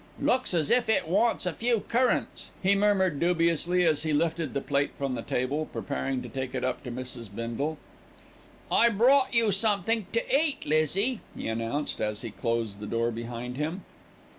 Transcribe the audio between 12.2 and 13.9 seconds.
he closed the door behind him.